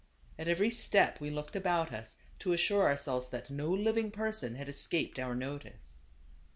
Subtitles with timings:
[0.39, 4.67] At every step we looked about us to assure ourselves that no living person had
[4.67, 6.01] escaped our notice.